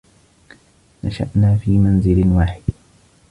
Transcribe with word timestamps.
نشأنا 1.03 1.55
في 1.65 1.71
منزل 1.77 2.27
واحد. 2.27 2.61